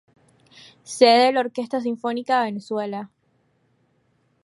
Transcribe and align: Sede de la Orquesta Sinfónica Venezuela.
Sede 0.83 1.25
de 1.27 1.31
la 1.31 1.41
Orquesta 1.41 1.79
Sinfónica 1.79 2.41
Venezuela. 2.43 3.11